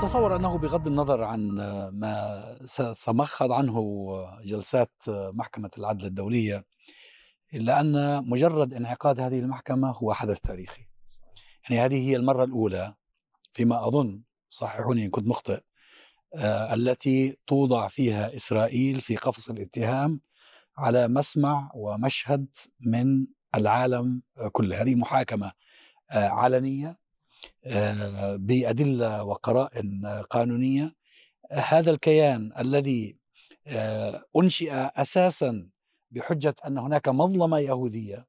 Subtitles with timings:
[0.00, 1.40] أتصور أنه بغض النظر عن
[1.92, 3.76] ما ستمخض عنه
[4.44, 6.64] جلسات محكمة العدل الدولية
[7.54, 10.82] إلا أن مجرد انعقاد هذه المحكمة هو حدث تاريخي.
[11.64, 12.94] يعني هذه هي المرة الأولى
[13.52, 15.60] فيما أظن صححوني إن كنت مخطئ
[16.34, 20.20] آه، التي توضع فيها إسرائيل في قفص الاتهام
[20.76, 22.46] على مسمع ومشهد
[22.80, 24.22] من العالم
[24.52, 24.82] كله.
[24.82, 25.52] هذه محاكمة
[26.10, 27.09] آه، علنية آه،
[28.36, 30.94] بأدلة وقرائن قانونية.
[31.52, 33.16] هذا الكيان الذي
[34.36, 35.68] أنشئ أساسا
[36.10, 38.26] بحجة أن هناك مظلمة يهودية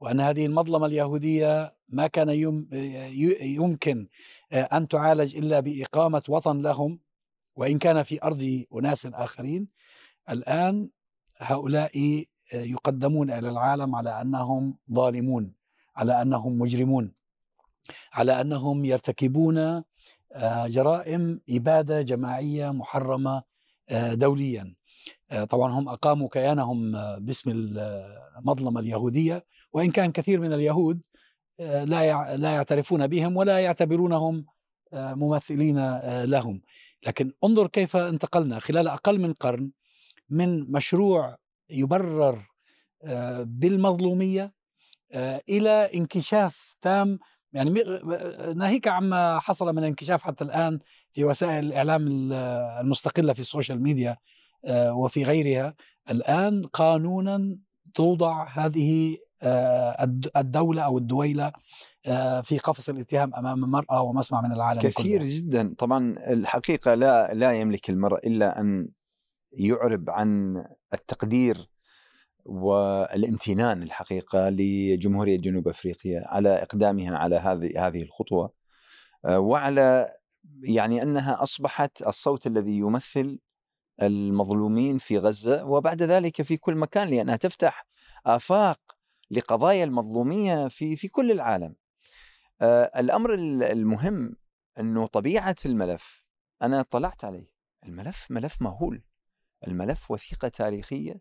[0.00, 2.28] وأن هذه المظلمة اليهودية ما كان
[3.40, 4.08] يمكن
[4.52, 7.00] أن تعالج إلا بإقامة وطن لهم
[7.56, 9.68] وإن كان في أرض أناس آخرين.
[10.30, 10.88] الآن
[11.38, 15.52] هؤلاء يقدمون إلى العالم على أنهم ظالمون
[15.96, 17.12] على أنهم مجرمون.
[18.12, 19.84] على أنهم يرتكبون
[20.34, 23.42] آه، جرائم إبادة جماعية محرمة
[23.88, 24.74] آه، دوليا.
[25.30, 29.44] آه، طبعا هم أقاموا كيانهم باسم المظلمة اليهودية.
[29.72, 31.00] وإن كان كثير من اليهود
[31.58, 34.46] لا لا يعترفون بهم ولا يعتبرونهم
[34.92, 36.62] ممثلين لهم.
[37.06, 38.58] لكن انظر كيف انتقلنا.
[38.58, 39.70] خلال أقل من قرن
[40.30, 41.36] من مشروع
[41.70, 42.46] يبرر
[43.42, 44.52] بالمظلومية
[45.48, 47.18] إلى انكشاف تام
[47.54, 47.70] يعني
[48.56, 50.78] ناهيك عما حصل من انكشاف حتى الآن
[51.12, 52.06] في وسائل الإعلام
[52.80, 54.16] المستقلة في ال social media
[54.70, 55.74] وفي غيرها
[56.10, 57.56] الآن قانونا
[57.94, 59.16] توضع هذه
[60.36, 61.52] الدولة أو الدويلة
[62.42, 65.36] في قفص الاتهام أمام مرأى ومسمع من العالم كثير كله.
[65.36, 68.88] جدا طبعا الحقيقة لا لا يملك المرء إلا أن
[69.52, 70.56] يعرب عن
[70.94, 71.68] التقدير
[72.44, 78.52] والامتنان الحقيقة لجمهورية جنوب أفريقيا على اقدامها على هذه هذه الخطوة
[79.28, 80.14] وعلى
[80.62, 83.38] يعني أنها أصبحت الصوت الذي يمثل
[84.02, 87.86] المظلومين في غزة وبعد ذلك في كل مكان لأنها تفتح
[88.26, 88.80] آفاق
[89.30, 91.74] لقضايا المظلومية في في كل العالم.
[92.60, 94.36] آه الأمر المهم
[94.78, 96.24] أنه طبيعة الملف
[96.62, 97.50] أنا اطلعت عليه،
[97.84, 99.02] الملف ملف مهول.
[99.66, 101.20] الملف وثيقة تاريخية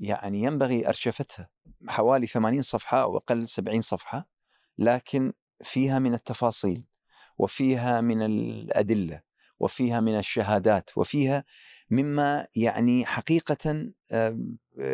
[0.00, 1.48] يعني ينبغي أرشفتها
[1.88, 4.28] حوالي 80 صفحة أو أقل 70 صفحة
[4.78, 6.84] لكن فيها من التفاصيل
[7.38, 9.22] وفيها من الأدلة
[9.60, 11.44] وفيها من الشهادات وفيها
[11.90, 13.92] مما يعني حقيقه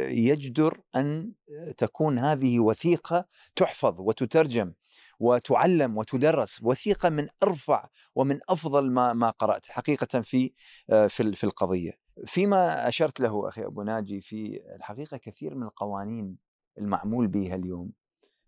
[0.09, 1.33] يجدر أن
[1.77, 4.73] تكون هذه وثيقة تحفظ وتترجم.
[5.19, 10.53] وتعلم وتدرس وثيقة من أرفع ومن أفضل ما ما قرأت حقيقة في
[10.89, 11.93] في في القضية.
[12.27, 16.37] فيما أشرت له أخي أبو ناجي في الحقيقة كثير من القوانين
[16.79, 17.93] المعمول بها اليوم.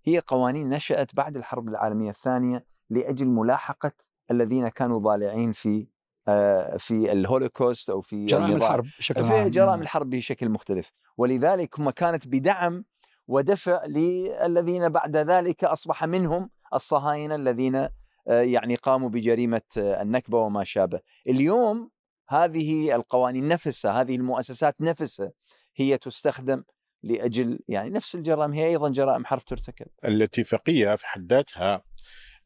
[0.05, 3.93] هي قوانين نشأت بعد الحرب العالمية الثانية لأجل ملاحقة
[4.31, 5.87] الذين كانوا ضالعين في
[6.29, 10.93] آه، في الهولوكوست أو في جرائم الحرب بشكل في جرائم الحرب بشكل مختلف.
[11.17, 12.85] ولذلك هم كانت بدعم
[13.29, 17.89] ودفع للذين بعد ذلك أصبح منهم الصهاينة الذين
[18.29, 21.01] آه، يعني قاموا بجريمة آه، النكبة وما شابه.
[21.29, 21.91] اليوم
[22.29, 25.33] هذه القوانين نفسها هذه المؤسسات نفسها
[25.77, 26.65] هي تستخدم
[27.03, 29.87] لأجل يعني نفس الجرائم هي أيضا جرائم حرب ترتكب.
[30.05, 31.83] الاتفاقية في حد ذاتها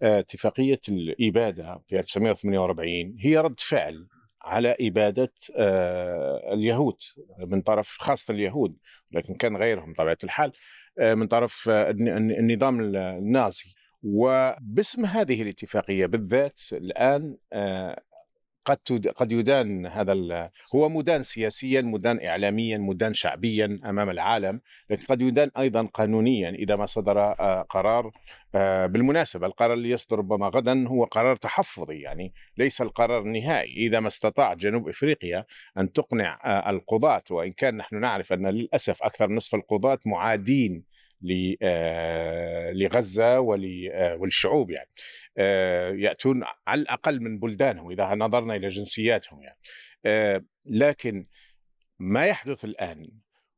[0.03, 4.09] آه، اتفاقية الإبادة في 1948 هي رد فعل
[4.43, 5.33] على إبادة
[6.53, 6.97] اليهود
[7.39, 8.77] من طرف خاصة اليهود
[9.11, 10.53] لكن كان غيرهم طبيعة الحال
[11.01, 18.03] من طرف النظام النازي وباسم هذه الاتفاقية بالذات الآن آه،
[18.65, 24.61] قد قد يدان هذا هو مدان سياسيا مدان اعلاميا مدان شعبيا أمام العالم
[24.91, 28.13] لكن قد يدان أيضا قانونيا إذا ما صدر آه، قرار
[28.55, 33.87] آه، بالمناسبة القرار اللي يصدر ربما غدا هو قرار تحفظي يعني ليس القرار النهائي.
[33.87, 35.45] إذا ما استطاع جنوب إفريقيا
[35.79, 40.92] أن تقنع القضاة وإن كان نحن نعرف أن للأسف أكثر نصف القضاة معادين
[41.63, 43.41] آه، لغزة آه،
[44.19, 44.91] وللشعوب يعني.
[45.39, 49.59] آه، يأتون على الأقل من بلدانهم إذا نظرنا إلى جنسياتهم يعني.
[50.67, 51.27] لكن
[51.99, 53.03] ما يحدث الآن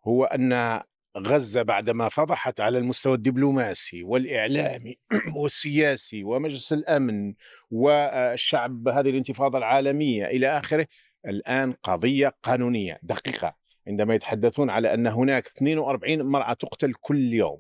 [0.07, 0.83] هو أن
[1.19, 4.99] غزة بعدما فضحت على المستوى الدبلوماسي والإعلامي
[5.37, 7.35] والسياسي ومجلس الأمن
[7.71, 10.87] والشعب هذه الانتفاضة العالمية إلى آخره
[11.27, 13.64] الآن قضية قانونية دقيقة.
[13.89, 17.59] عندما يتحدثون على أن هناك 42 امراه تقتل كل يوم.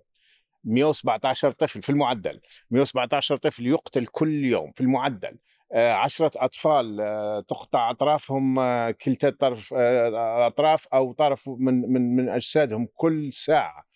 [0.65, 2.41] 117 طفل في المعدل.
[2.71, 5.38] 117 طفل يقتل كل يوم في المعدل.
[5.73, 12.29] آه، عشرة أطفال آه، تقطع أطرافهم آه، كلتا طرف أطراف أو طرف من من من
[12.29, 13.87] أجسادهم كل ساعة.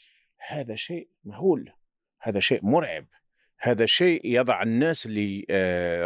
[0.48, 1.72] هذا شيء مهول.
[2.20, 3.06] هذا شيء مرعب.
[3.60, 5.46] هذا شيء يضع الناس اللي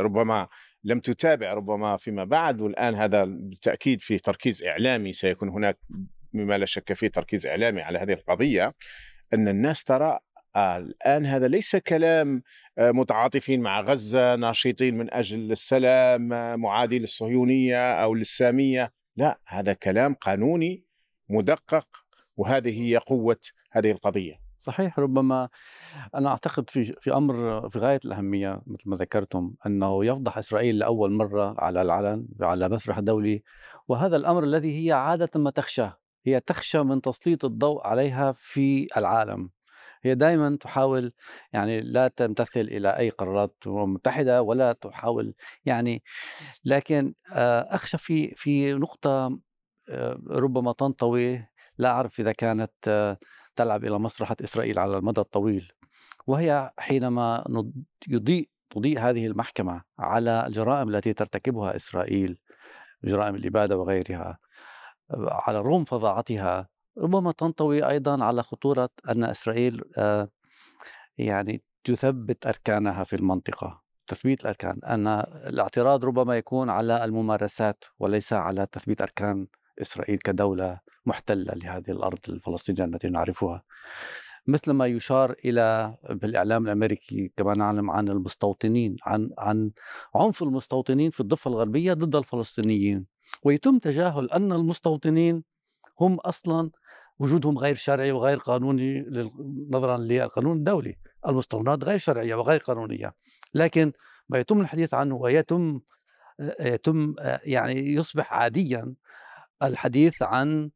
[0.01, 0.49] ربما
[0.85, 5.79] لم تتابع ربما فيما بعد والآن هذا بالتأكيد فيه تركيز إعلامي سيكون هناك
[6.33, 8.75] مما لا شك فيه تركيز إعلامي على هذه القضية
[9.35, 10.19] أن الناس ترى
[10.57, 12.43] الآن هذا ليس كلام
[12.79, 16.29] متعاطفين مع غزة ناشطين من أجل السلام
[16.61, 18.93] معادي للصهيونية أو للسامية.
[19.17, 20.85] لا هذا كلام قانوني
[21.29, 21.89] مدقق
[22.37, 23.41] وهذه هي قوة
[23.71, 24.42] هذه القضية.
[24.63, 25.49] صحيح ربما
[26.15, 31.13] أنا أعتقد في في أمر في غاية الأهمية مثل ما ذكرتم أنه يفضح إسرائيل لأول
[31.13, 33.43] مرة على العلن على مسرح دولي
[33.89, 39.51] وهذا الأمر الذي هي عادة ما تخشاه هي تخشى من تسليط الضوء عليها في العالم.
[40.03, 41.13] هي دائما تحاول
[41.53, 45.35] يعني لا تمتثل إلى أي قرارات متحدة ولا تحاول
[45.65, 46.03] يعني
[46.65, 49.39] لكن أخشى في في نقطة
[50.31, 51.47] ربما تنطوي
[51.79, 53.17] لا أعرف إذا كانت
[53.57, 55.73] تلعب إلى مصلحه إسرائيل على المدى الطويل
[56.27, 57.45] وهي حينما
[58.09, 62.39] يضيء تضيء هذه المحكمة على الجرائم التي ترتكبها إسرائيل
[63.05, 64.39] جرائم الإبادة وغيرها
[65.11, 66.69] على رغم فظاعتها
[66.99, 69.83] ربما تنطوي أيضا على خطورة أن إسرائيل
[71.19, 73.83] يعني تثبت أركانها في المنطقة.
[74.07, 75.07] تثبيت الأركان أن
[75.47, 79.47] الاعتراض ربما يكون على الممارسات وليس على تثبيت أركان
[79.83, 80.81] إسرائيل كدولة.
[81.07, 83.63] محتلة لهذه الأرض الفلسطينية التي نعرفها.
[84.47, 89.71] مثل ما يشار إلى بالإعلام الأمريكي كما نعلم عن المستوطنين عن عن
[90.15, 93.07] عنف المستوطنين في الضفة الغربية ضد الفلسطينيين.
[93.43, 95.45] ويتم تجاهل أن المستوطنين
[96.01, 96.71] هم أصلا
[97.19, 99.05] وجودهم غير شرعي وغير قانوني
[99.71, 100.97] نظرا للقانون الدولي
[101.29, 103.15] المستوطنات غير شرعية وغير قانونية.
[103.55, 103.93] لكن
[104.29, 105.81] ما يتم الحديث عنه ويتم
[106.61, 107.15] يتم
[107.45, 108.95] يعني يصبح عاديا
[109.63, 110.71] الحديث عن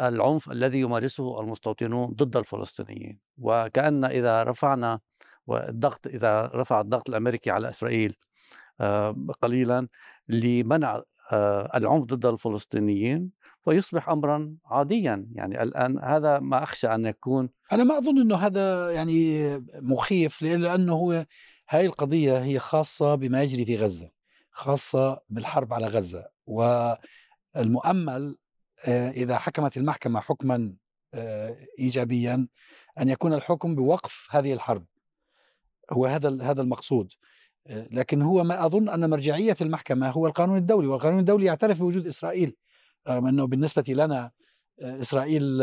[0.00, 3.18] العنف الذي يمارسه المستوطنون ضد الفلسطينيين.
[3.38, 5.00] وكأن إذا رفعنا
[5.46, 8.16] والضغط إذا رفع الضغط الأمريكي على إسرائيل
[9.42, 9.88] قليلا
[10.28, 11.02] لمنع
[11.74, 13.30] العنف ضد الفلسطينيين
[13.66, 15.26] ويصبح امرا عاديا.
[15.32, 17.48] يعني الآن هذا ما أخشى أن يكون.
[17.72, 21.26] أنا ما أظن إنه هذا يعني مخيف لأنه هو
[21.68, 24.10] هاي القضية هي خاصة بما يجري في غزة
[24.50, 26.26] خاصة بالحرب على غزة.
[27.56, 28.36] والمؤمل
[28.88, 30.74] إذا حكمت المحكمة حكما
[31.78, 32.48] ايجابيا
[33.00, 34.86] أن يكون الحكم بوقف هذه الحرب.
[35.90, 37.12] هو هذا هذا المقصود.
[37.68, 42.56] لكن هو ما أظن أن مرجعية المحكمة هو القانون الدولي والقانون الدولي يعترف بوجود إسرائيل
[43.08, 44.30] رغم أنه بالنسبة لنا
[44.80, 45.62] إسرائيل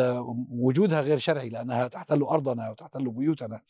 [0.50, 3.62] وجودها غير شرعي لأنها تحتل أرضنا وتحتل بيوتنا.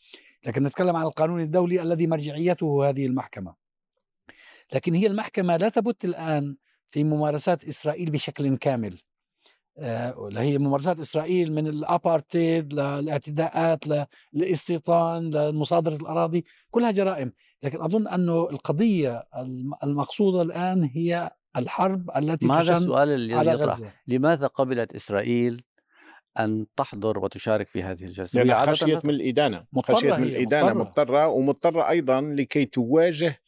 [0.46, 3.54] لكن نتكلم عن القانون الدولي الذي مرجعيته هذه المحكمة.
[4.74, 6.56] لكن هي المحكمة لا تبت الآن
[6.90, 9.00] في ممارسات إسرائيل بشكل كامل.
[9.78, 13.84] اللي هي ممارسات إسرائيل من الأبارتيد للاعتداءات
[14.32, 17.32] للاستيطان لمصادرة الأراضي كلها جرائم
[17.62, 19.26] لكن أظن أنه القضية
[19.84, 23.92] المقصودة الآن هي الحرب التي ماذا السؤال الذي على يطرح غزة.
[24.08, 25.62] لماذا قبلت إسرائيل
[26.38, 30.74] أن تحضر وتشارك في هذه الجلسة؟ عادة خشيت من الإدانة مضطرة خشيت من هي، الإدانة
[30.74, 30.82] مضطرة.
[30.82, 33.40] مضطرة ومضطرة أيضا لكي تواجه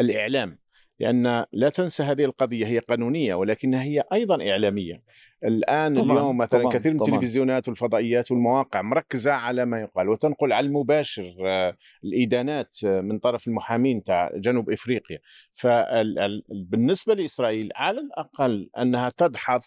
[0.00, 0.58] الإعلام
[1.00, 5.02] لأن لا تنسى هذه القضية هي قانونية ولكنها هي أيضا إعلامية.
[5.44, 7.00] الآن طبعاً، اليوم مثلا طبعاً، كثير من.
[7.02, 13.48] التلفزيونات والفضائيات والمواقع مركزة على ما يقال وتنقل على المباشر آه، الإدانات آه، من طرف
[13.48, 15.18] المحامين تاع جنوب إفريقيا.
[15.50, 19.60] فبالنسبة لإسرائيل على الأقل أنها تدحض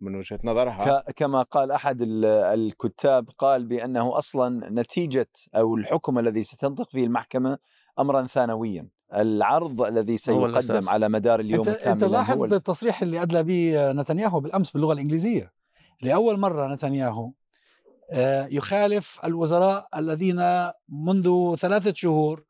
[0.00, 6.42] من وجهة نظرها كما قال أحد ال- الكتاب قال بأنه أصلا نتيجة أو الحكم الذي
[6.42, 7.58] ستنطق فيه المحكمة
[7.98, 8.88] امرا ثانويا.
[9.22, 10.88] العرض الذي سيقدم.
[10.88, 15.52] على مدار اليوم انت أنت لاحظ ال- التصريح اللي أدلى به نتنياهو بالأمس باللغة الإنجليزية
[16.02, 17.30] لأول مرة نتنياهو
[18.10, 22.44] آه، يخالف الوزراء الذين منذ ثلاثة شهور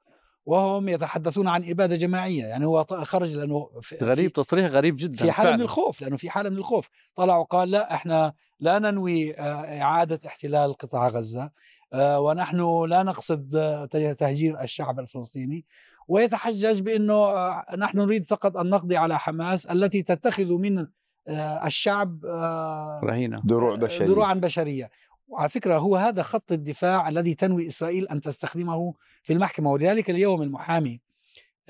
[0.46, 5.32] وهم يتحدثون عن إبادة جماعية يعني هو خرج لأنه في غريب تصريح غريب جدا في
[5.32, 5.60] حالة من.
[5.60, 10.72] الخوف لأنه في حالة من الخوف طلع وقال لا إحنا لا ننوي آه، إعادة احتلال
[10.74, 11.50] قطاع غزة
[11.92, 13.50] آه، ونحن لا نقصد
[13.90, 15.64] ته- تهجير الشعب الفلسطيني
[16.08, 20.86] ويتحجج بأنه آه، نحن نريد فقط أن نقضي على حماس التي تتخذ من
[21.28, 23.42] آه، الشعب آه، رهينة.
[23.44, 24.06] دروع بشرية.
[24.06, 24.90] دروعا بشرية.
[25.28, 29.70] وعلى فكرة هو هذا خط الدفاع الذي تنوي إسرائيل أن تستخدمه في المحكمة.
[29.70, 31.00] ولذلك اليوم المحامي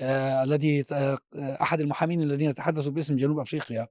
[0.01, 0.83] الذي
[1.35, 3.87] أحد المحامين الذين تحدثوا باسم جنوب أفريقيا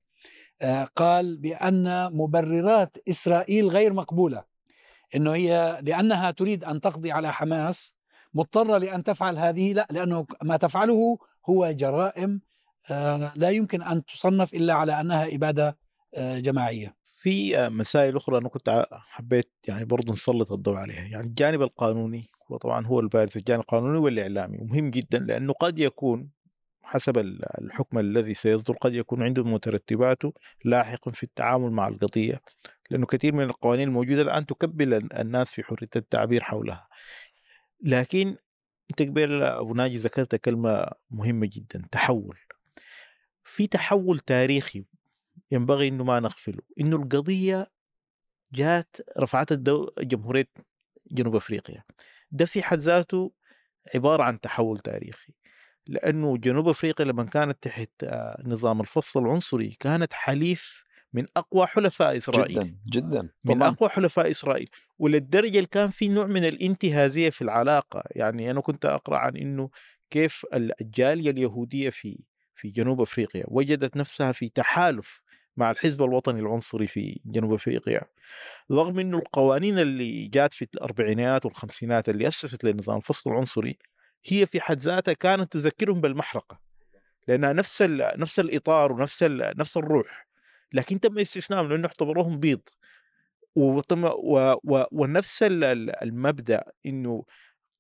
[0.63, 4.45] آه قال بأن مبررات إسرائيل غير مقبولة.
[5.15, 7.95] إنه هي لأنها تريد أن تقضي على حماس
[8.35, 11.19] مضطرة لأن تفعل هذه لا لأنه ما تفعله
[11.51, 12.41] هو جرائم
[12.91, 15.79] آه لا يمكن أن تصنف إلا على أنها إبادة
[16.15, 16.97] آه جماعية.
[17.05, 21.05] في آه، مسائل أخرى أنا كنت حبيت يعني برضه نسلط الضوء عليها.
[21.05, 26.31] يعني الجانب القانوني هو طبعا هو البارز الجانب القانوني والإعلامي ومهم جدا لأنه قد يكون
[26.83, 30.33] حسب ال- الحكم الذي سيصدر قد يكون عنده مترتباته
[30.65, 32.41] لاحقا في التعامل مع القضية
[32.91, 36.87] لأنه كثير من القوانين الموجودة الآن تكبل ال- الناس في حرية التعبير حولها.
[37.85, 38.37] لكن
[38.91, 42.39] أنت قبل أبو ناجي ذكرت كلمة مهمة جدا تحول.
[43.45, 44.85] في تحول تاريخي
[45.51, 47.71] ينبغي أنه ما نغفله أنه القضية
[48.53, 49.91] جات رفعت الدو...
[49.99, 50.49] جمهورية
[51.11, 51.83] جنوب أفريقيا.
[52.33, 53.33] ده في حد ذاته
[53.95, 55.35] عبارة عن تحول تاريخي
[55.87, 62.17] لأنه جنوب أفريقيا لما كانت تحت آه، نظام الفصل العنصري كانت حليف من أقوى حلفاء
[62.17, 62.55] إسرائيل.
[62.61, 63.69] جدا جدا من طبعا.
[63.69, 64.69] أقوى حلفاء إسرائيل.
[64.99, 68.03] وللدرجة اللي كان في نوع من الانتهازية في العلاقة.
[68.11, 69.71] يعني أنا كنت أقرأ عن إنه
[70.11, 72.19] كيف ال- الجالية اليهودية في
[72.55, 75.21] في جنوب أفريقيا وجدت نفسها في تحالف
[75.57, 78.01] مع الحزب الوطني العنصري في جنوب أفريقيا.
[78.73, 83.79] رغم إنه القوانين اللي جات في الأربعينات والخمسينات اللي أسست لنظام الفصل العنصري
[84.27, 86.61] هي في حد ذاتها كانت تذكرهم بالمحرقة.
[87.29, 87.83] لأنها نفس
[88.17, 90.24] نفس الإطار ونفس نفس الروح.
[90.73, 92.61] لكن تم استثنائهم لأنه اعتبروهم بيض
[93.57, 97.25] وتم و و ونفس ال- ال- المبدأ إنه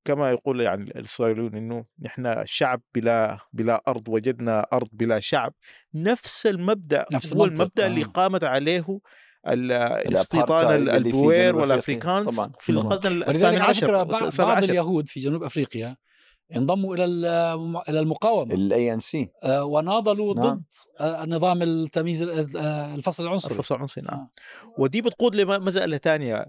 [0.05, 5.55] كما يقول يعني الإسرائيليون إنه نحن شعب بلا بلا أرض وجدنا أرض بلا شعب
[5.95, 8.07] نفس المبدأ نفس هو المبدأ اللي آه.
[8.07, 8.99] قامت عليه
[9.49, 12.41] ال- الاستيطان اللي البوير والافريكانز.
[12.61, 13.23] في القرن
[13.55, 14.03] ال 19 عشر
[14.45, 15.97] بعض اليهود في جنوب أفريقيا
[16.57, 17.05] انضموا إلى
[17.89, 18.55] إلى المقاومة.
[18.55, 20.45] ال ANC آه، وناضلوا نعم.
[20.55, 20.63] ضد
[21.01, 23.53] آه، نظام التمييز ال- آه، الفصل العنصري.
[23.55, 24.15] الفصل العنصري نعم.
[24.19, 24.31] آه.
[24.79, 26.47] ودي بتقود لمسألة تانية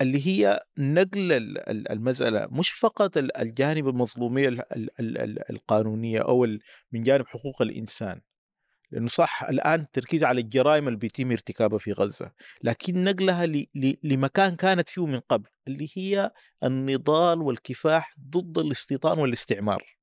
[0.00, 5.50] اللي هي نقل ال- ال- المسألة مش فقط ال- الجانب المظلومية ال- ال- ال- ال-
[5.50, 6.46] القانونية أو
[6.92, 8.20] من جانب حقوق الإنسان.
[8.90, 13.94] لأنه صح الآن التركيز على الجرائم اللي بيتم ارتكابها في غزة لكن نقلها ل- ل-
[14.02, 16.30] لمكان كانت فيه من قبل اللي هي
[16.64, 19.98] النضال والكفاح ضد الاستيطان والاستعمار.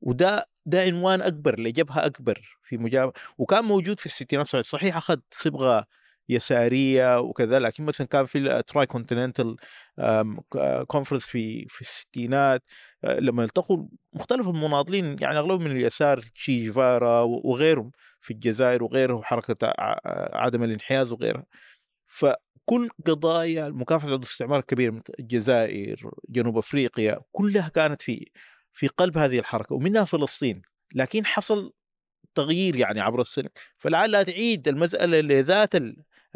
[0.00, 5.86] وده ده عنوان أكبر لجبهة أكبر في مجابهة وكان موجود في الستينات صحيح أخذ صبغة
[6.28, 9.56] يسارية وكذا لكن مثلا كان في ال Tricontinental
[10.86, 12.62] Conference في في الستينات
[13.04, 17.90] آه، لما التقوا مختلف المناضلين يعني أغلبهم من اليسار تشي جيفارا وغيرهم
[18.20, 19.98] في الجزائر وغيره وحركه ع-
[20.38, 21.44] عدم الانحياز وغيرها.
[22.06, 28.30] فكل قضايا مكافحه ضد الاستعمار الكبير مثل الجزائر جنوب أفريقيا كلها كانت في
[28.72, 30.62] في قلب هذه الحركة ومنها فلسطين.
[30.94, 31.72] لكن حصل
[32.34, 33.50] تغيير يعني عبر السنة.
[33.78, 35.74] فلعلها تعيد المسألة لذات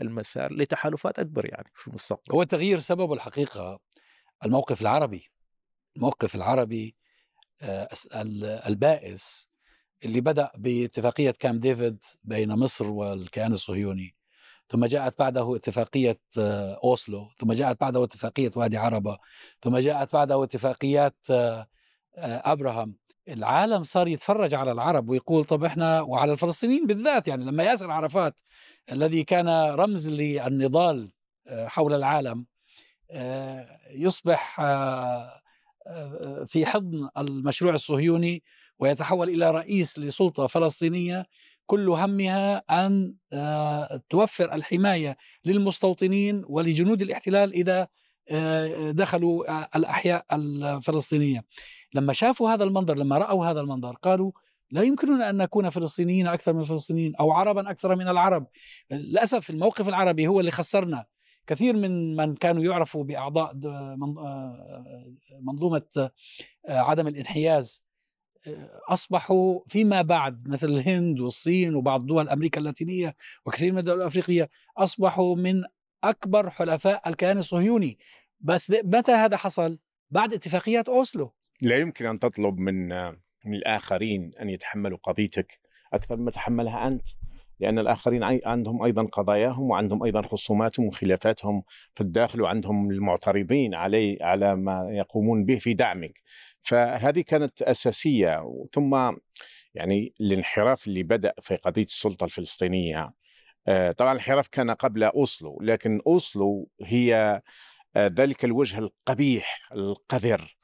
[0.01, 2.33] المسار لتحالفات أكبر يعني في المستقبل.
[2.33, 3.81] هو التغيير سببه الحقيقة
[4.45, 5.31] الموقف العربي
[5.97, 6.97] الموقف العربي
[7.63, 9.49] آه، ال- البائس
[10.05, 14.15] اللي بدأ باتفاقية كام ديفيد بين مصر والكيان الصهيوني
[14.69, 19.19] ثم جاءت بعده اتفاقية آه، أوسلو ثم جاءت بعده اتفاقية وادي عربة
[19.63, 21.67] ثم جاءت بعده اتفاقيات آه،
[22.53, 22.97] أبراهام.
[23.29, 28.41] العالم صار يتفرج على العرب ويقول طب إحنا وعلى الفلسطينيين بالذات يعني لما ياسر عرفات
[28.93, 31.11] الذي كان رمز للنضال
[31.47, 32.47] آه، حول العالم
[33.11, 35.41] آه، يصبح آه،
[36.47, 38.43] في حضن المشروع الصهيوني
[38.79, 41.27] ويتحول إلى رئيس لسلطة فلسطينية
[41.67, 43.15] كل همها أن
[44.11, 47.89] توفر الحماية للمستوطنين ولجنود الاحتلال إذا
[48.93, 51.45] دخلوا آه، الأحياء الفلسطينية.
[51.95, 54.33] لما شافوا هذا المنظر لما رأوا هذا المنظر قالوا
[54.71, 58.47] لا يمكننا أن نكون فلسطينيين أكثر من الفلسطينيين أو عربا أكثر من العرب.
[58.91, 61.07] للأسف الموقف العربي هو اللي خسرنا.
[61.47, 65.05] كثير من من كانوا يعرفوا من- آه،
[65.43, 66.11] منظومة آه،
[66.69, 67.85] عدم الانحياز.
[68.47, 73.17] آه، أصبحوا فيما بعد مثل الهند والصين وبعض دول أمريكا اللاتينية
[73.47, 75.63] وكثير من الدول الأفريقية أصبحوا من
[76.05, 77.99] أكبر حلفاء الكيان الصهيوني.
[78.41, 79.79] بس متى هذا حصل؟
[80.11, 81.35] بعد اتفاقيات أوسلو.
[81.63, 82.89] لا يمكن أن تطلب من
[83.45, 85.61] من الآخرين أن يتحملوا قضيتك
[85.93, 87.03] أكثر مما تحملها أنت
[87.61, 91.63] لأن الآخرين عي- عندهم أيضا قضاياهم وعندهم أيضا خصوماتهم وخلافاتهم
[91.95, 96.23] في الداخل وعندهم المعترضين علي على ما يقومون به في دعمك.
[96.61, 98.43] فهذه كانت أساسية.
[98.73, 99.13] ثم
[99.75, 103.13] يعني الانحراف اللي بدأ في قضية السلطة الفلسطينية آه،
[103.97, 107.43] طبعا الانحراف كان قبل أوسلو لكن أوسلو هي
[107.97, 110.57] آه، ذلك الوجه القبيح القذر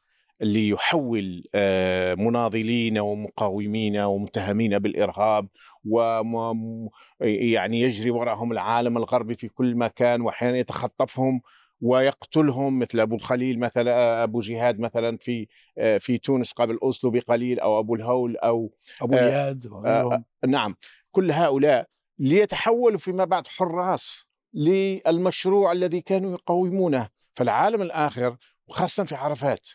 [0.42, 5.48] اللي يحول آه، مناضلين ومقاومين ومتهمين بالإرهاب
[5.84, 6.88] وم
[7.20, 11.40] يعني يجري وراهم العالم الغربي في كل مكان واحيانا يتخطفهم
[11.80, 15.46] ويقتلهم مثل أبو الخليل مثلا أبو جهاد مثلا في
[15.78, 20.24] آه، في تونس قبل أوسلو بقليل أو أبو الهول أو أبو آه، اياد وغيرهم.
[20.46, 20.76] نعم.
[21.10, 27.08] كل هؤلاء ليتحولوا فيما بعد حراس للمشروع الذي كانوا يقاومونه.
[27.34, 29.68] فالعالم الآخر وخاصة في عرفات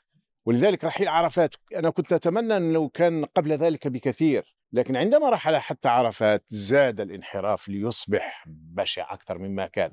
[0.45, 1.55] ولذلك رحيل عرفات.
[1.75, 7.01] أنا كنت أتمنى ان لو كان قبل ذلك بكثير لكن عندما رحل حتى عرفات زاد
[7.01, 9.91] الانحراف ليصبح بشع أكثر مما كان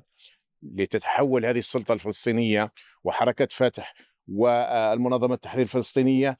[0.63, 2.71] لتتحول هذه السلطة الفلسطينية
[3.03, 3.93] وحركة فتح
[4.27, 6.37] والمنظمة التحرير الفلسطينية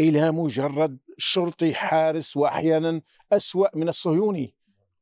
[0.00, 3.02] إلى مجرد شرطي حارس واحيانا
[3.32, 4.54] أسوأ من الصهيوني.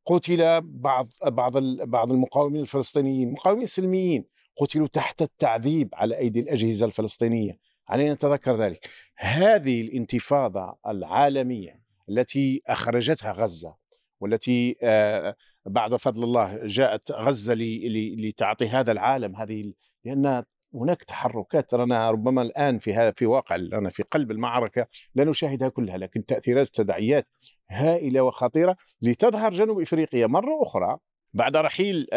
[0.09, 4.25] قتل بعض بعض بعض المقاومين الفلسطينيين مقاومين سلميين
[4.57, 7.59] قتلوا تحت التعذيب على أيدي الأجهزة الفلسطينية.
[7.87, 8.89] علينا نتذكر ذلك.
[9.15, 13.75] هذه الانتفاضة العالمية التي أخرجتها غزة
[14.19, 15.35] والتي آه،
[15.65, 19.73] بعد فضل الله جاءت غزة لتعطي هذا العالم هذه
[20.05, 25.69] لأن هناك تحركات رانا ربما الآن في في واقع رانا في قلب المعركة لا نشاهدها
[25.69, 27.27] كلها لكن تأثيرات وتداعيات
[27.69, 30.97] هائلة وخطيرة لتظهر جنوب إفريقيا مرة أخرى
[31.33, 32.07] بعد رحيل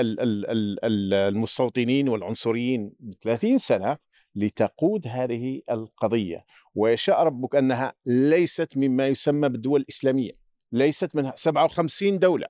[1.14, 2.92] المستوطنين والعنصريين
[3.22, 3.98] 30 سنة
[4.34, 6.44] لتقود هذه القضية.
[6.74, 10.32] ويشاء ربك أنها ليست مما يسمى بالدول الإسلامية
[10.72, 12.46] ليست منها 57 دولة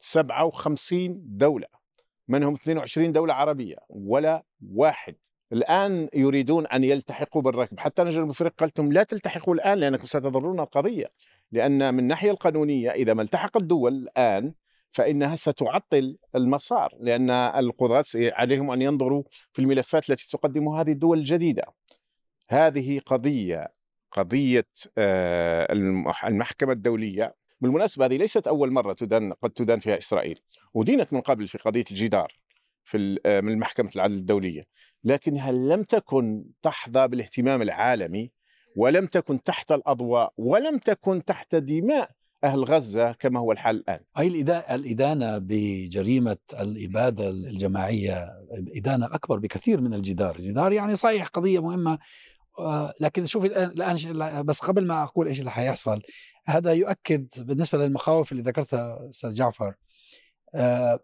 [0.00, 1.66] 57 دولة
[2.28, 5.16] منهم 22 دولة عربية ولا واحد
[5.52, 7.80] الآن يريدون أن يلتحقوا بالركب.
[7.80, 11.06] حتى نجم افريقيا قلت لهم لا تلتحقوا الآن لأنكم ستضرون القضية.
[11.52, 14.54] لأن من الناحية القانونية إذا ما التحق الدول الآن
[14.92, 19.22] فإنها ستعطل المسار لأن القضاة عليهم أن ينظروا
[19.52, 21.64] في الملفات التي تقدمها هذه الدول الجديدة.
[22.50, 23.68] هذه قضية
[24.12, 25.72] قضية آه،
[26.26, 27.34] المحكمة الدولية.
[27.60, 30.40] بالمناسبة هذه ليست أول مرة تدان قد تدان فيها إسرائيل.
[30.74, 32.32] ودينت من قبل في قضية الجدار
[32.84, 34.66] في آه، من محكمه العدل الدولية.
[35.04, 38.32] لكنها لم تكن تحظى بالاهتمام العالمي
[38.76, 42.10] ولم تكن تحت الأضواء ولم تكن تحت دماء
[42.44, 44.26] أهل غزة كما هو الحال الآن؟ أي
[44.74, 48.26] الإدانة بجريمة الإبادة الجماعية
[48.76, 50.36] إدانة أكبر بكثير من الجدار.
[50.36, 51.98] الجدار يعني صحيح قضية مهمة
[52.58, 56.02] آه، لكن شوف الآن بس قبل ما أقول إيش اللي حيحصل
[56.46, 59.74] هذا يؤكد بالنسبة للمخاوف اللي ذكرتها أستاذ جعفر
[60.54, 61.00] آه،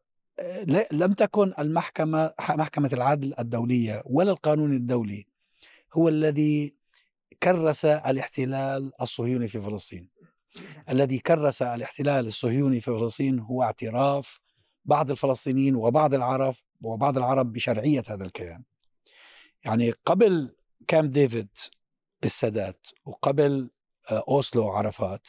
[0.93, 5.27] لم تكن المحكمة محكمة العدل الدولية ولا القانون الدولي
[5.95, 6.75] هو الذي
[7.43, 10.09] كرس الاحتلال الصهيوني في فلسطين.
[10.91, 14.41] الذي كرس الاحتلال الصهيوني في فلسطين هو اعتراف
[14.85, 18.63] بعض الفلسطينيين وبعض العرب وبعض العرب بشرعية هذا الكيان.
[19.65, 20.55] يعني قبل
[20.87, 21.49] كامب ديفيد
[22.25, 23.71] السادات وقبل
[24.11, 25.29] آه، أوسلو عرفات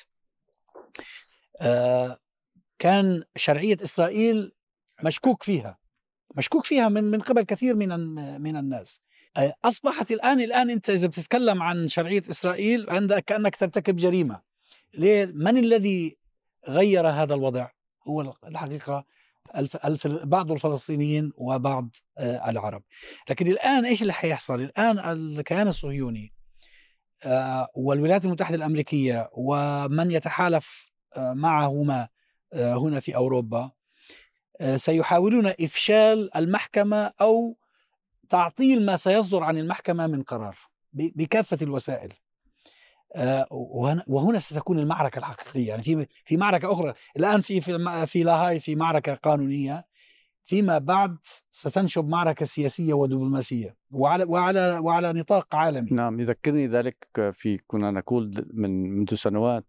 [1.62, 2.20] آه،
[2.80, 4.52] كان شرعية إسرائيل
[5.04, 5.78] مشكوك فيها
[6.36, 7.90] مشكوك فيها من من قبل كثير من
[8.42, 9.02] من الناس.
[9.66, 14.42] أصبحت الآن الآن أنت إذا بتتكلم عن شرعية إسرائيل عندك كأنك ترتكب جريمة.
[14.94, 16.18] ليه؟ من الذي
[16.68, 17.70] غير هذا الوضع؟
[18.08, 19.06] هو الحقيقة
[19.56, 22.84] الف الف بعض الفلسطينيين وبعض العرب.
[23.30, 26.34] لكن الآن إيش اللي حيحصل؟ الآن الكيان الصهيوني
[27.76, 32.08] والولايات المتحدة الأمريكية ومن يتحالف معهما
[32.54, 33.72] هنا في أوروبا
[34.76, 37.58] سيحاولون إفشال المحكمة أو
[38.30, 40.58] تعطيل ما سيصدر عن المحكمة من قرار
[40.94, 42.14] بكافة الوسائل.
[43.16, 43.48] آه،
[44.08, 45.68] وهنا ستكون المعركة الحقيقية.
[45.68, 46.94] يعني في في معركة أخرى.
[47.18, 49.86] الآن في في في لاهاي في معركة قانونية.
[50.46, 51.18] فيما بعد
[51.52, 53.76] ستنشب معركة سياسية ودبلوماسية.
[53.92, 55.90] وعلى وعلى وعلى نطاق عالمي.
[55.92, 59.66] نعم يذكرني ذلك في كنا نقول من منذ سنوات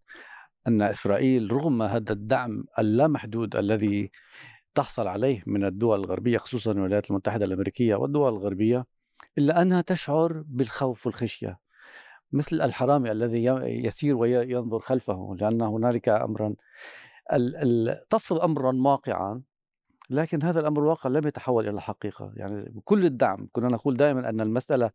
[0.67, 4.11] أن إسرائيل رغم هذا الدعم اللامحدود الذي
[4.75, 8.85] تحصل عليه من الدول الغربية خصوصا الولايات المتحدة الأمريكية والدول الغربية
[9.37, 11.59] إلا أنها تشعر بالخوف والخشية.
[12.31, 16.55] مثل الحرامي الذي يسير وينظر خلفه لأن هنالك أمرا
[18.09, 19.41] تفرض أمرا واقعا
[20.09, 22.31] لكن هذا الأمر الواقع لم يتحول إلى حقيقة.
[22.35, 24.91] يعني بكل الدعم كنا نقول دائما أن المسألة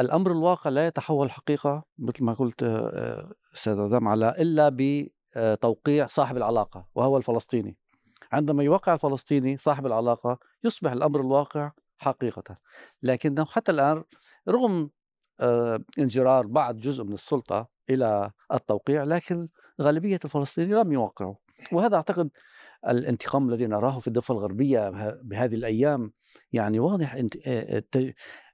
[0.00, 6.86] الأمر الواقع لا يتحول حقيقة مثل ما قلت آه، أستاذ على إلا بتوقيع صاحب العلاقة
[6.94, 7.76] وهو الفلسطيني.
[8.32, 12.58] عندما يوقع الفلسطيني صاحب العلاقة يصبح الأمر الواقع حقيقة.
[13.02, 14.04] لكنه حتى الآن
[14.48, 14.90] رغم
[15.40, 19.48] آه، انجرار بعض جزء من السلطة إلى التوقيع لكن
[19.82, 21.34] غالبية الفلسطينيين لم يوقعوا.
[21.72, 22.30] وهذا أعتقد
[22.88, 24.90] الانتقام الذي نراه في الضفة الغربية
[25.22, 26.12] بهذه الأيام
[26.52, 27.14] يعني واضح
[27.46, 27.82] آه،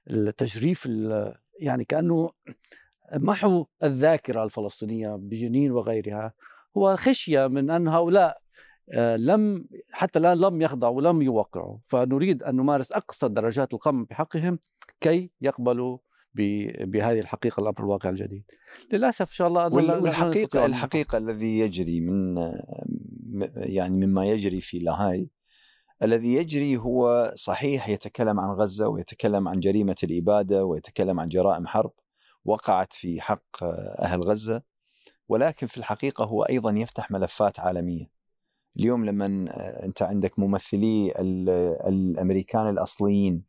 [0.09, 0.89] التجريف
[1.59, 2.29] يعني كأنه
[3.13, 6.33] محو الذاكرة الفلسطينية بجنين وغيرها.
[6.77, 8.37] هو خشية من أن هؤلاء آه،
[9.17, 14.59] لم حتى الآن لم يخضعوا ولم يوقعوا فنريد أن نمارس أقصى درجات القمع بحقهم
[15.01, 15.97] كي يقبلوا
[16.85, 18.43] بهذه الحقيقة الأمر الواقع الجديد.
[18.93, 22.37] للأسف إن شاء الله والحقيقة الحقيقة الذي يجري من
[23.55, 25.29] يعني مما يجري في لاهاي
[26.03, 31.91] الذي يجري هو صحيح يتكلم عن غزة ويتكلم عن جريمة الإبادة ويتكلم عن جرائم حرب
[32.45, 33.63] وقعت في حق
[33.99, 34.61] أهل غزة
[35.27, 38.22] ولكن في الحقيقة هو أيضا يفتح ملفات عالمية.
[38.79, 39.25] اليوم لما
[39.85, 41.13] انت عندك ممثلي
[41.87, 43.43] الأمريكان الأصليين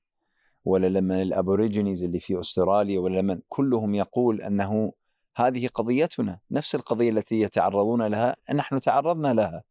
[0.65, 4.93] ولا لما الأبوريجينيز اللي في أستراليا ولا لما كلهم يقول أنه
[5.37, 9.63] هذه قضيتنا نفس القضية التي يتعرضون لها نحن تعرضنا لها.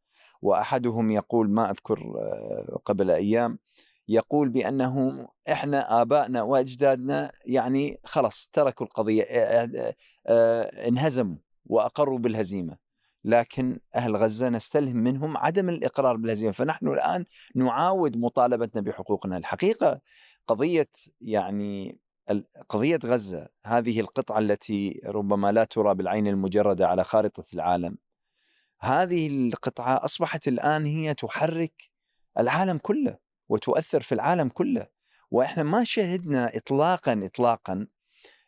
[0.42, 2.14] وأحدهم يقول ما أذكر
[2.86, 3.60] قبل أيام
[4.08, 9.24] يقول بأنه إحنا آبائنا وأجدادنا يعني خلص تركوا القضية
[10.88, 12.83] انهزموا وأقروا بالهزيمة.
[13.26, 16.52] لكن أهل غزة نستلهم منهم عدم الإقرار بالهزيمة.
[16.52, 19.38] فنحن الآن نعاود مطالبتنا بحقوقنا.
[19.38, 20.02] الحقيقة
[20.48, 20.90] قضية
[21.22, 22.00] يعني
[22.70, 27.98] قضية غزة هذه القطعة التي ربما لا ترى بالعين المجردة على خارطة العالم
[28.80, 31.74] هذه القطعة أصبحت الآن هي تحرك
[32.40, 33.18] العالم كله
[33.50, 34.88] وتؤثر في العالم كله.
[35.32, 37.88] وإحنا ما شهدنا اطلاقا اطلاقا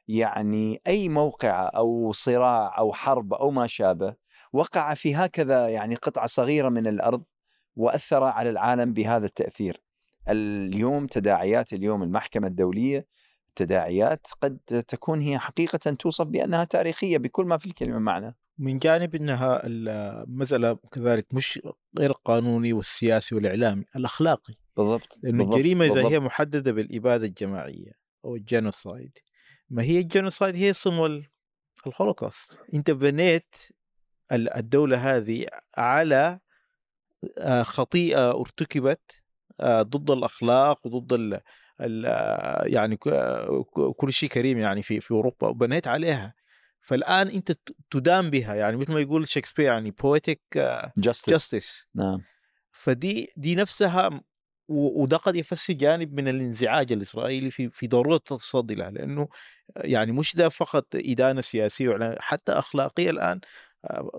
[0.07, 4.15] يعني أي موقع أو صراع أو حرب أو ما شابه
[4.53, 7.23] وقع في هكذا يعني قطعة صغيرة من الأرض
[7.75, 9.81] واثر على العالم بهذا التأثير.
[10.29, 13.08] اليوم تداعيات اليوم المحكمة الدولية
[13.55, 18.36] تداعيات قد تكون هي حقيقة توصف بأنها تاريخية بكل ما في الكلمة معنى.
[18.58, 21.62] من جانب إنها المساله كذلك مش
[21.99, 24.53] غير القانوني والسياسي والإعلامي، الأخلاقي.
[24.77, 25.19] بالضبط.
[25.23, 27.91] لأنه الجريمة إذا هي محددة بالإبادة الجماعية
[28.25, 29.17] أو ال genocide
[29.69, 31.23] ما هي ال genocide هي اسم
[31.88, 33.55] الهولوكوست انت بنيت
[34.31, 35.45] الدولة هذه
[35.77, 36.39] على
[37.61, 39.21] خطيئة ارتكبت
[39.63, 41.41] ضد الأخلاق وضد ال
[41.81, 42.05] ال
[42.73, 42.97] يعني
[43.97, 46.33] كل شيء كريم يعني في في أوروبا وبنيت عليها.
[46.81, 47.57] فالآن أنت
[47.91, 50.41] تدان بها يعني مثل ما يقول شكسبير يعني poetic
[51.31, 52.21] justice نعم.
[52.71, 54.21] فدي دي نفسها
[54.67, 59.27] وده قد يفسر جانب من الانزعاج الإسرائيلي في في ضرورة التصدي لها لأنه
[59.75, 63.39] يعني مش ده فقط إدانة سياسية حتى أخلاقية الآن.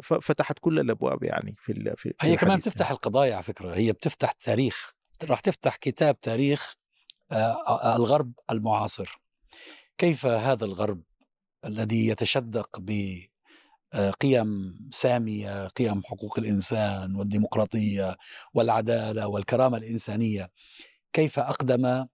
[0.02, 4.92] فتحت كل الأبواب يعني في, في هي كمان بتفتح القضايا على فكرة هي بتفتح تاريخ
[5.24, 6.74] راح تفتح كتاب تاريخ
[7.84, 9.20] الغرب المعاصر.
[9.98, 11.02] كيف هذا الغرب
[11.64, 18.16] الذي يتشدق بقيم سامية قيم حقوق الإنسان والديمقراطية
[18.54, 20.50] والعدالة والكرامة الإنسانية
[21.12, 22.06] كيف أقدم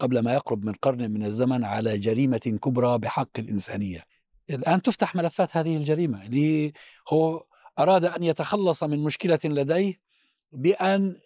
[0.00, 4.04] قبل ما يقرب من قرن من الزمن على جريمة كبرى بحق الإنسانية؟
[4.50, 6.72] الآن تفتح ملفات هذه الجريمة اللي
[7.08, 7.44] هو
[7.78, 10.00] أراد أن يتخلص من مشكلة لديه
[10.52, 11.16] بأن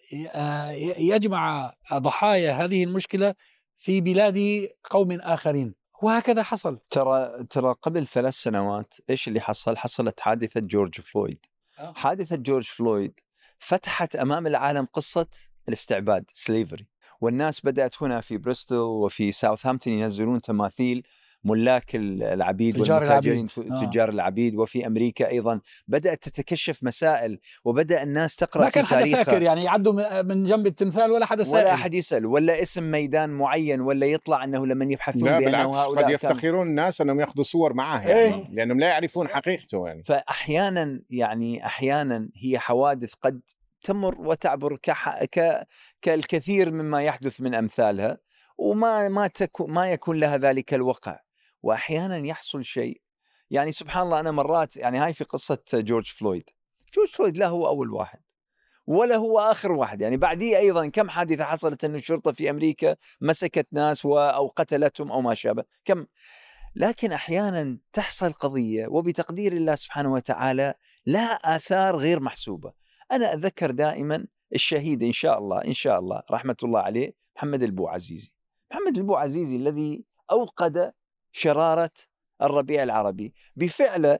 [0.97, 3.35] يجمع ضحايا هذه المشكلة
[3.75, 10.19] في بلاد قوم آخرين وهكذا حصل ترى ترى قبل ثلاث سنوات إيش اللي حصل؟ حصلت
[10.19, 11.45] حادثة جورج فلويد
[11.79, 11.93] أه.
[11.93, 13.19] حادثة جورج فلويد
[13.59, 15.27] فتحت أمام العالم قصة
[15.67, 16.87] الاستعباد slavery
[17.21, 21.03] والناس بدأت هنا في بريستول وفي ساوثهامبتون ينزلون تماثيل
[21.47, 23.89] ملاك العبيد تجار والمتاجرين العبيد.
[23.89, 25.59] تجار العبيد وفي أمريكا أيضا.
[25.87, 29.23] بدأت تتكشف مسائل وبدأ الناس تقرأ ما كان في حد تاريخها.
[29.23, 31.65] فاكر يعني يعدوا من جنب التمثال ولا حدا سأل.
[31.65, 35.75] ولا احد يسأل ولا اسم ميدان معين ولا يطلع أنه لما يبحثون لا بانه بالعكس
[35.75, 38.49] هؤلاء قد يفتخرون الناس أنهم يأخذوا صور معاه يعني إيه.
[38.51, 40.03] لأنهم لا يعرفون حقيقته يعني.
[40.03, 43.41] فاحيانا يعني أحيانا هي حوادث قد
[43.83, 45.23] تمر وتعبر كح...
[45.23, 45.67] ك...
[46.01, 48.17] كالكثير مما يحدث من أمثالها
[48.57, 49.67] وما ما تكو...
[49.67, 51.19] ما يكون لها ذلك الوقع.
[51.63, 53.01] واحيانا يحصل شيء.
[53.49, 56.49] يعني سبحان الله أنا مرات يعني هاي في قصة جورج فلويد.
[56.95, 58.19] جورج فلويد لا هو أول واحد
[58.87, 60.01] ولا هو آخر واحد.
[60.01, 64.05] يعني بعديه أيضا كم حادثة حصلت إنه الشرطه في أمريكا مسكت ناس.
[64.05, 65.63] أو قتلتهم أو ما شابه.
[65.85, 66.05] كم؟
[66.75, 70.73] لكن أحيانا تحصل قضية وبتقدير الله سبحانه وتعالى
[71.05, 72.73] لها آثار غير محسوبة.
[73.11, 77.87] أنا أتذكر دائما الشهيد إن شاء الله إن شاء الله رحمة الله عليه محمد البو
[77.87, 78.31] عزيزي
[78.71, 80.93] محمد البو عزيزي الذي أوقد
[81.37, 81.91] شرارة
[82.41, 83.33] الربيع العربي.
[83.55, 84.19] بفعله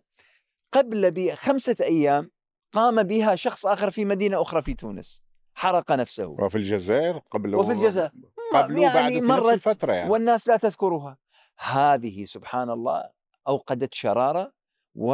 [0.72, 2.32] قبل بخمسه أيام
[2.72, 5.24] قام بها شخص آخر في مدينة أخرى في تونس.
[5.54, 6.28] حرق نفسه.
[6.28, 8.12] وفي الجزائر قبل وفي الجزائر.
[8.54, 10.10] قبل يعني وبعد في نفس مرت الفترة يعني.
[10.10, 11.18] والناس لا تذكرها.
[11.58, 13.04] هذه سبحان الله
[13.48, 14.54] أوقدت شرارة
[14.96, 15.12] و...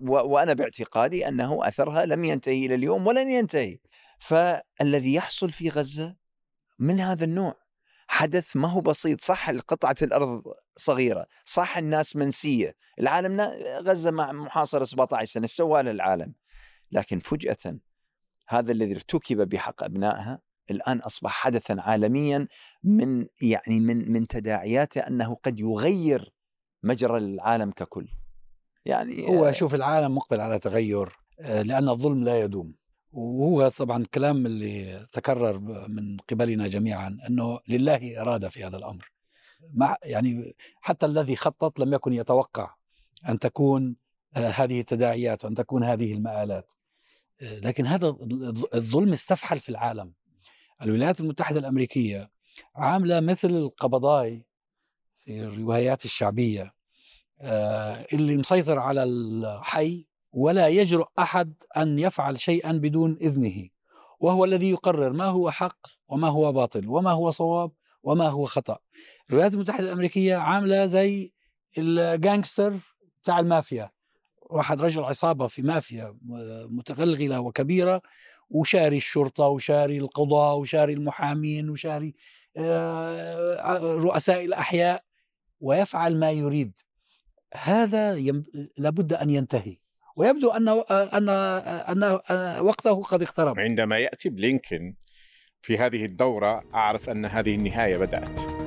[0.00, 0.14] و...
[0.32, 3.78] وأنا باعتقادي أنه أثرها لم ينتهي إلى اليوم ولن ينتهي.
[4.18, 6.16] فالذي يحصل في غزة
[6.78, 7.54] من هذا النوع.
[8.08, 10.42] حدث ما هو بسيط صح قطعة الأرض
[10.76, 13.40] صغيرة صح الناس منسية العالم
[13.80, 16.34] غزة مع محاصرة 17 سنة سوى العالم.
[16.92, 17.78] لكن فجأة
[18.48, 20.40] هذا الذي ارتكب بحق أبنائها
[20.70, 22.48] الآن أصبح حدثا عالميا
[22.84, 26.32] من يعني من من تداعياته أنه قد يغير
[26.82, 28.08] مجرى العالم ككل.
[28.84, 32.74] يعني هو شوف العالم مقبل على تغير آه، لأن الظلم لا يدوم.
[33.12, 39.10] وهو طبعا الكلام اللي تكرر من قبلنا جميعا أنه لله إرادة في هذا الأمر.
[39.74, 42.74] مع يعني حتى الذي خطط لم يكن يتوقع
[43.28, 43.96] أن تكون
[44.36, 46.70] آه، هذه التداعيات وأن تكون هذه المآلات.
[47.42, 48.16] آه، لكن هذا
[48.74, 50.12] الظلم استفحل في العالم.
[50.82, 52.30] الولايات المتحدة الأمريكية
[52.76, 54.46] عاملة مثل القبضاي
[55.16, 56.74] في الروايات الشعبية
[57.40, 63.68] آه، اللي مسيطر على الحي ولا يجرؤ أحد أن يفعل شيئا بدون إذنه.
[64.20, 67.70] وهو الذي يقرر ما هو حق وما هو باطل وما هو صواب
[68.02, 68.78] وما هو خطأ.
[69.30, 71.32] الولايات المتحدة الأمريكية عاملة زي
[71.78, 72.78] الجانكستر
[73.22, 73.90] بتاع المافيا.
[74.50, 76.18] واحد رجل عصابة في مافيا
[76.70, 78.02] متغلغلة وكبيرة
[78.50, 82.14] وشاري الشرطة وشاري القضاء وشاري المحامين وشاري
[82.56, 85.04] آه، رؤساء الأحياء
[85.60, 86.78] ويفعل ما يريد.
[87.54, 88.14] هذا
[88.78, 89.76] لابد أن ينتهي.
[90.18, 91.28] ويبدو أن أن
[91.90, 92.20] أن
[92.60, 93.58] وقته قد اقترب.
[93.58, 94.94] عندما يأتي بلينكن
[95.60, 98.57] في هذه الدورة أعرف أن هذه النهاية بدأت.